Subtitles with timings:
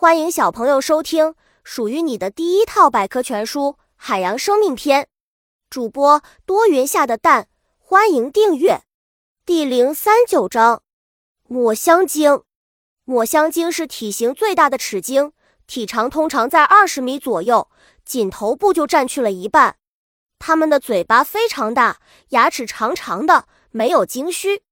[0.00, 5.02] 欢迎小朋友收听属于你的第一套百科全书《海洋生命篇》。
[5.68, 8.80] 主播多云下的蛋，欢迎订阅。
[9.44, 10.82] 第零三九章：
[11.46, 12.44] 抹香鲸。
[13.04, 15.32] 抹香鲸是体型最大的齿鲸，
[15.66, 17.68] 体长通常在二十米左右，
[18.02, 19.76] 仅头部就占去了一半。
[20.38, 24.62] 它们的嘴巴非常大，牙齿长长的，没有鲸须。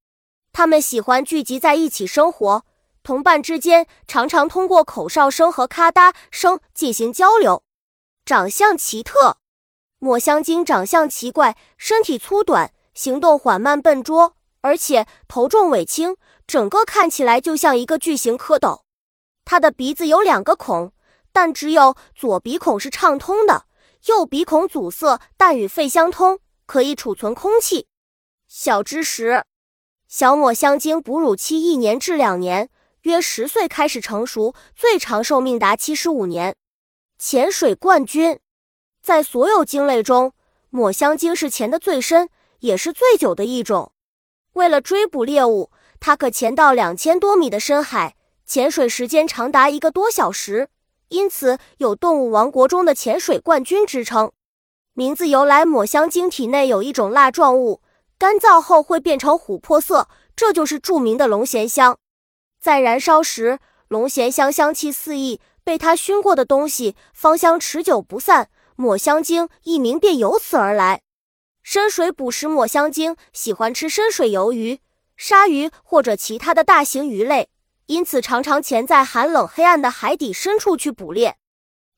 [0.55, 2.65] 它们喜欢聚集在一起生活。
[3.09, 7.63] 同伴之间常常通过口哨声和咔嗒声进行交流。
[8.27, 9.39] 长相奇特，
[9.99, 18.83] 抹香鲸长相奇怪，身体粗短，行动缓慢笨拙，而且头重尾轻，整个看起来就像一个巨型蝌蚪。
[19.47, 20.93] 它的鼻子有两个孔，
[21.33, 23.65] 但只有左鼻孔是畅通的，
[24.05, 27.87] 右鼻孔阻塞，但与肺相通，可以储存空气。
[28.47, 29.45] 小知识：
[30.07, 32.69] 小抹香鲸哺乳期一年至两年。
[33.09, 36.55] 约十岁开始成熟，最长寿命达七十五年。
[37.19, 38.39] 潜水冠军，
[39.03, 40.35] 在所有鲸类中，
[40.69, 42.29] 抹香鲸是潜得最深，
[42.61, 43.93] 也是最久的一种。
[44.53, 50.69] 为了追捕猎物，它可潜到两千多米的深海，潜水时间长达一个多小时，
[51.09, 54.31] 因此有“动物王国中的潜水冠军”之称。
[54.93, 57.81] 名字由来，抹香鲸体内有一种蜡状物，
[58.19, 61.99] 干燥后会变成琥珀色，这就是著名的龙涎香。
[62.61, 71.03] 在燃烧时，龙涎香香气四溢，被它熏过的东西芳香持久不散，抹香鲸一名便由此而来。
[71.63, 74.81] 深水捕食抹香鲸喜欢吃深水鱿鱼、
[75.17, 77.49] 鲨鱼或者其他的大型鱼类，
[77.87, 81.37] 因此常常潜在寒冷黑暗的海底深处去捕猎。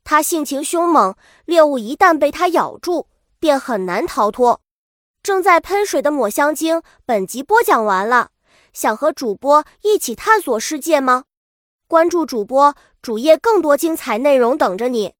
[0.03, 3.07] 它性情凶猛，猎物一旦被它咬住，
[3.39, 4.61] 便很难逃脱。
[5.23, 8.31] 正在喷水的抹香鲸，本集播讲完了。
[8.73, 11.25] 想和主播一起探索世界吗？
[11.87, 15.15] 关注主播主页，更多精彩内容等着你。